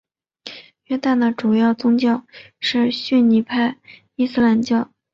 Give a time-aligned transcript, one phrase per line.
[0.85, 2.25] 约旦的主要宗教
[2.59, 3.77] 是逊尼派
[4.15, 4.91] 伊斯兰教。